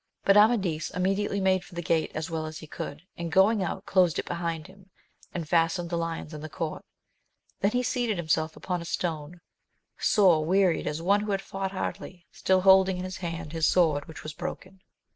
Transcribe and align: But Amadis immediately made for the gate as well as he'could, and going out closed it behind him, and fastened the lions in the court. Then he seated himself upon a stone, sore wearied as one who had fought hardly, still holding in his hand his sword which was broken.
But 0.25 0.35
Amadis 0.35 0.89
immediately 0.89 1.39
made 1.39 1.63
for 1.63 1.75
the 1.75 1.81
gate 1.83 2.09
as 2.15 2.27
well 2.27 2.47
as 2.47 2.57
he'could, 2.57 3.03
and 3.19 3.31
going 3.31 3.61
out 3.61 3.85
closed 3.85 4.17
it 4.17 4.25
behind 4.25 4.65
him, 4.65 4.89
and 5.31 5.47
fastened 5.47 5.91
the 5.91 5.95
lions 5.95 6.33
in 6.33 6.41
the 6.41 6.49
court. 6.49 6.83
Then 7.59 7.69
he 7.73 7.83
seated 7.83 8.17
himself 8.17 8.55
upon 8.57 8.81
a 8.81 8.85
stone, 8.85 9.41
sore 9.99 10.43
wearied 10.43 10.87
as 10.87 11.03
one 11.03 11.21
who 11.21 11.29
had 11.29 11.41
fought 11.43 11.71
hardly, 11.73 12.25
still 12.31 12.61
holding 12.61 12.97
in 12.97 13.03
his 13.03 13.17
hand 13.17 13.53
his 13.53 13.67
sword 13.67 14.07
which 14.07 14.23
was 14.23 14.33
broken. 14.33 14.81